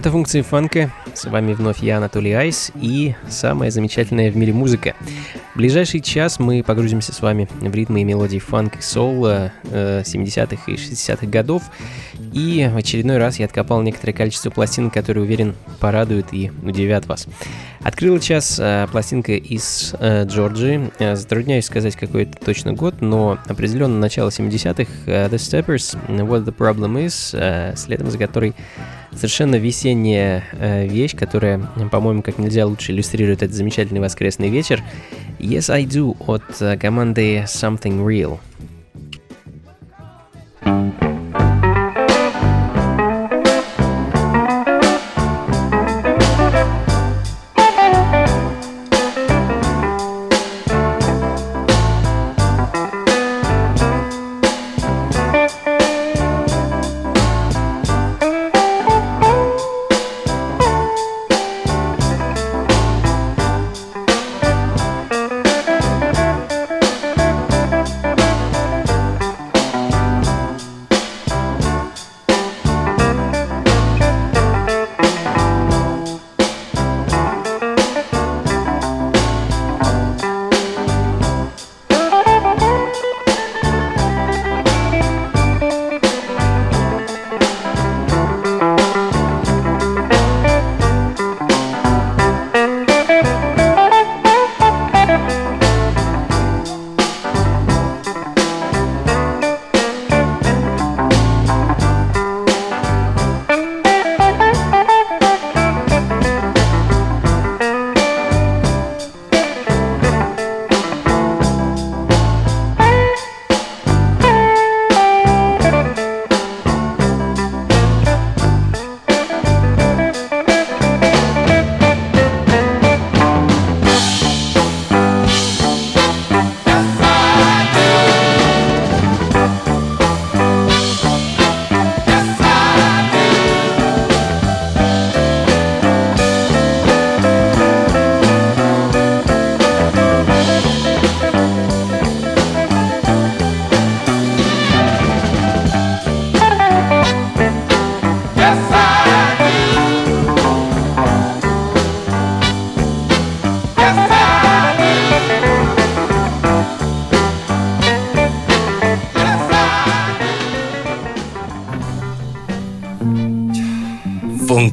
[0.00, 0.90] Это функции фанка.
[1.12, 4.94] С вами вновь я, Анатолий Айс, и самая замечательная в мире музыка.
[5.54, 9.50] В ближайший час мы погрузимся с вами в ритмы и мелодии фанк и соул э,
[9.64, 11.62] 70-х и 60-х годов.
[12.32, 17.26] И в очередной раз я откопал некоторое количество пластин, которые, уверен, порадуют и удивят вас.
[17.82, 20.90] Открыла час э, пластинка из э, Джорджии.
[20.98, 24.90] Э, затрудняюсь сказать, какой это точно год, но определенно начало 70-х.
[25.06, 28.54] Э, The Steppers, What the Problem Is, э, следом за которой
[29.12, 31.58] совершенно весенняя э, вещь, которая,
[31.90, 34.82] по-моему, как нельзя лучше иллюстрирует этот замечательный воскресный вечер.
[35.39, 38.39] Yes, I Do от э, команды Something Real.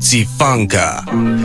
[0.09, 1.36] チファンカー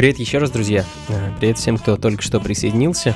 [0.00, 0.86] Привет еще раз, друзья.
[1.40, 3.14] Привет всем, кто только что присоединился.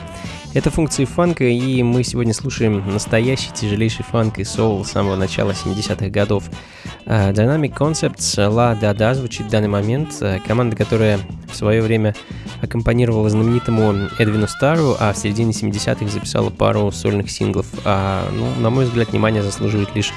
[0.52, 5.52] Это функции фанка, и мы сегодня слушаем настоящий тяжелейший фанк и соул с самого начала
[5.52, 6.44] 70-х годов.
[7.06, 10.10] Э, Dynamic Concepts La Da Da звучит в данный момент.
[10.20, 11.20] Э, команда, которая
[11.50, 12.14] в свое время
[12.60, 17.66] аккомпанировала знаменитому Эдвину Стару, а в середине 70-х записала пару сольных синглов.
[17.86, 20.12] А, ну, на мой взгляд, внимание заслуживает лишь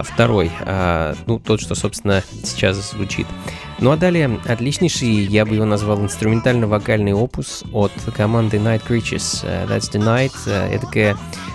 [0.00, 3.26] второй, а, ну, тот, что, собственно, сейчас звучит.
[3.78, 9.44] Ну а далее отличнейший, я бы его назвал инструментально-вокальный опус от команды Night Creatures.
[9.44, 10.32] Uh, That's the Night.
[10.46, 10.86] Это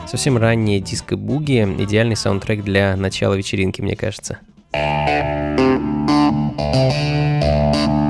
[0.08, 4.38] совсем ранняя диско-буги, идеальный саундтрек для начала вечеринки, мне кажется.
[7.82, 8.01] could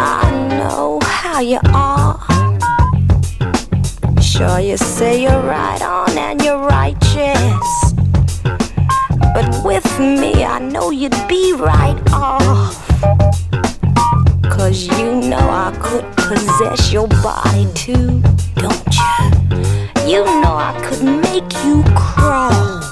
[0.00, 2.16] I know how you are.
[4.22, 7.68] Sure, you say you're right on and you're righteous.
[9.34, 12.76] But with me, I know you'd be right off.
[14.44, 18.22] Cause you know I could possess your body too,
[18.54, 19.18] don't you?
[20.06, 22.82] You know I could make you crawl.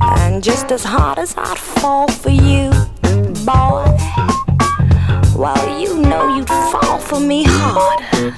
[0.00, 2.72] And just as hard as I'd fall for you,
[5.36, 8.34] well, you know you'd fall for me harder.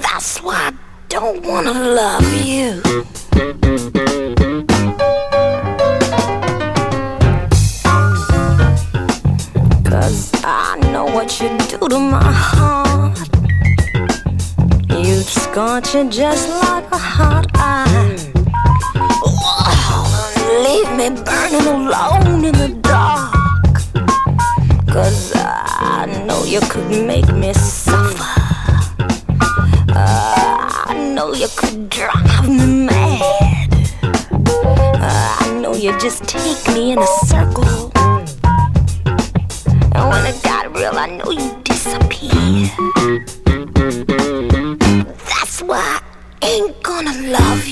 [0.00, 0.72] That's why I
[1.08, 2.80] don't wanna love you.
[9.84, 13.18] Cause I know what you do to my heart.
[14.90, 18.16] You'd scorch it just like a hot iron.
[20.62, 22.73] leave me burning alone in the
[27.02, 28.40] make me suffer.
[29.90, 33.68] Uh, I know you could drive me mad.
[34.02, 37.92] Uh, I know you just take me in a circle.
[39.94, 42.70] And when it got real, I know you disappear.
[45.30, 46.00] That's why
[46.42, 47.63] I ain't gonna love.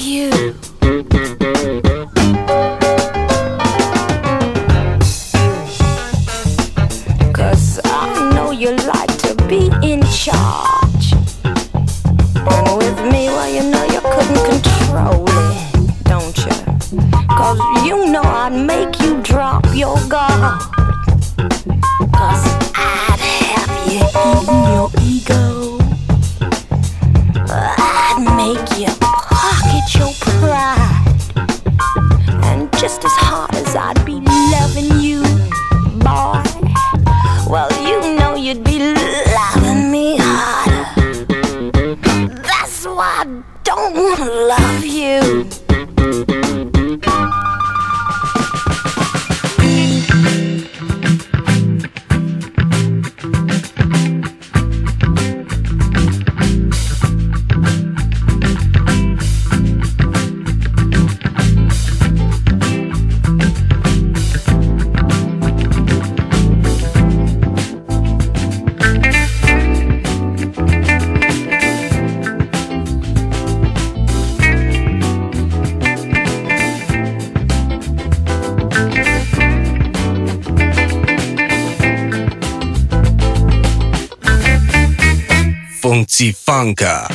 [86.12, 87.09] Funka.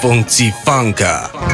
[0.00, 1.49] 风ン放歌。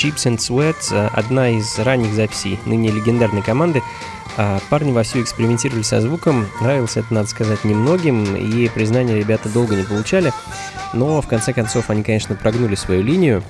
[0.00, 3.82] Chips and Sweat э,– одна из ранних записей ныне легендарной команды.
[4.38, 9.74] А парни вовсю экспериментировали со звуком, нравилось это, надо сказать, немногим, и признания ребята долго
[9.74, 10.32] не получали,
[10.94, 13.42] но в конце концов они, конечно, прогнули свою линию.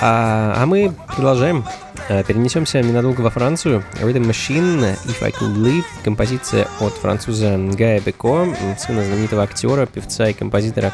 [0.00, 1.64] А, а мы продолжаем
[2.08, 3.84] Э, перенесемся ненадолго во Францию.
[4.00, 8.46] Rhythm Machine, If I Could Live, композиция от француза Гая Беко,
[8.78, 10.92] сына знаменитого актера, певца и композитора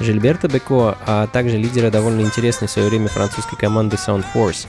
[0.00, 4.66] Жильберта Беко, а также лидера довольно интересной в свое время французской команды Sound Force.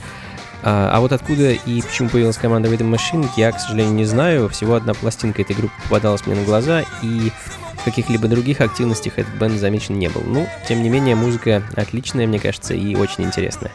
[0.64, 4.50] А, а вот откуда и почему появилась команда Rhythm Machine, я, к сожалению, не знаю.
[4.50, 7.32] Всего одна пластинка этой группы попадалась мне на глаза, и
[7.74, 10.22] в каких-либо других активностях этот бенд замечен не был.
[10.26, 13.72] Ну, тем не менее, музыка отличная, мне кажется, и очень интересная.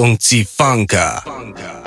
[0.00, 1.22] funkcji funka.
[1.24, 1.79] funka.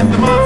[0.00, 0.39] at the moment.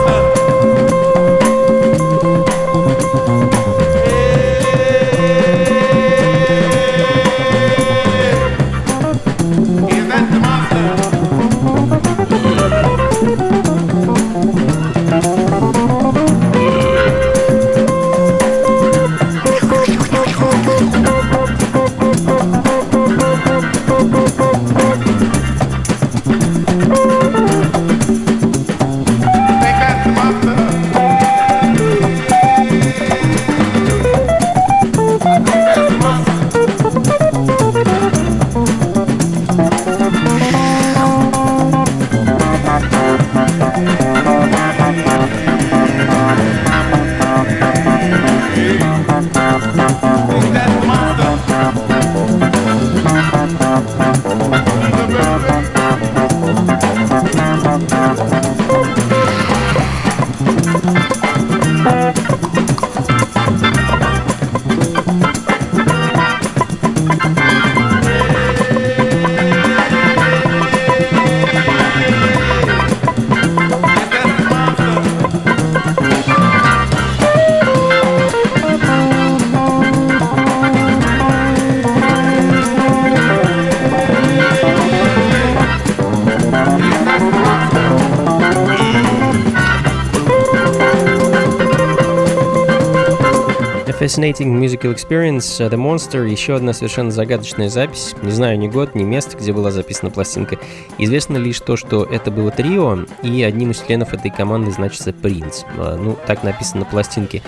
[94.35, 98.17] Fascinating Musical Experience uh, The Monster еще одна совершенно загадочная запись.
[98.23, 100.59] Не знаю ни год, ни место, где была записана пластинка.
[100.99, 105.63] Известно лишь то, что это было трио, и одним из членов этой команды значится Принц.
[105.77, 107.43] Uh, ну, так написано на пластинке.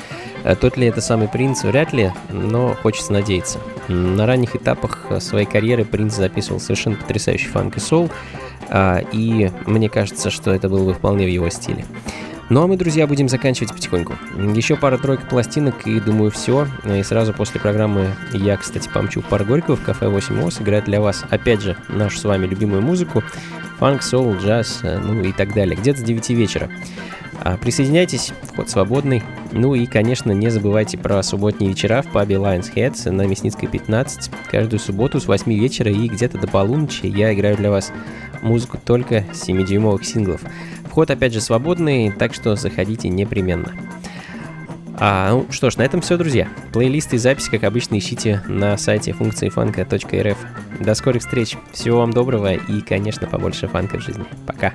[0.45, 3.59] Uh, тот ли это самый Принц, вряд ли, но хочется надеяться.
[3.89, 8.11] На ранних этапах своей карьеры Принц записывал совершенно потрясающий фанк и сол,
[9.13, 11.85] и мне кажется, что это было бы вполне в его стиле.
[12.49, 14.15] Ну а мы, друзья, будем заканчивать потихоньку.
[14.55, 16.69] Еще пара-тройка пластинок и, думаю, все.
[16.85, 21.01] И сразу после программы я, кстати, помчу пар Горького в кафе 8 О сыграть для
[21.01, 23.25] вас, опять же, нашу с вами любимую музыку.
[23.79, 25.77] Фанк, соул, джаз, ну и так далее.
[25.77, 26.71] Где-то с 9 вечера.
[27.41, 29.25] А, присоединяйтесь, вход свободный.
[29.51, 34.31] Ну и, конечно, не забывайте про субботние вечера в пабе Lions Heads на Мясницкой 15.
[34.51, 37.93] Каждую субботу с 8 вечера и где-то до полуночи я играю для вас
[38.43, 40.43] музыку только 7-дюймовых синглов.
[40.97, 43.71] Вход, опять же, свободный, так что заходите непременно.
[44.99, 46.49] А, ну что ж, на этом все, друзья.
[46.73, 50.39] Плейлисты и записи, как обычно, ищите на сайте функции фанка.рф.
[50.81, 54.25] До скорых встреч, всего вам доброго и, конечно, побольше фанка в жизни.
[54.47, 54.73] Пока.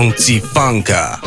[0.00, 1.19] Функции фанка